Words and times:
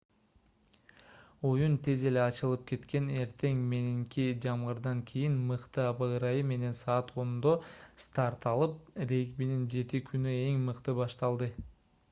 оюн 1.49 1.73
тез 1.87 2.03
эле 2.11 2.21
ачылып 2.21 2.61
кеткен 2.71 3.09
эртең 3.25 3.59
мененки 3.73 4.23
жамгырдан 4.45 5.03
кийин 5.11 5.35
мыкты 5.51 5.83
аба 5.89 6.07
ырайы 6.15 6.41
менен 6.53 6.73
саат 6.79 7.13
10:00 7.19 7.69
старт 8.05 8.47
алып 8.53 9.03
регбинин 9.13 9.61
7-күнү 9.75 10.33
эң 10.39 10.65
мыкты 10.71 10.97
башталды 11.01 11.51